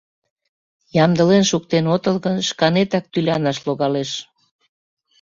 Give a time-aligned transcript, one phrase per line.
[1.03, 4.11] Ямдылен шуктен отыл гын, шканетак тӱлянаш логалеш.